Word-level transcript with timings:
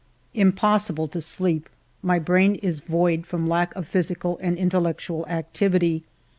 Impossible 0.33 1.07
to 1.07 1.21
sleep. 1.21 1.69
My 2.01 2.17
brain 2.17 2.55
is 2.55 2.79
void 2.79 3.27
from 3.27 3.47
lack 3.47 3.75
of 3.75 3.87
physical 3.87 4.39
and 4.41 4.57
intellectual 4.57 5.27
activity. 5.27 6.01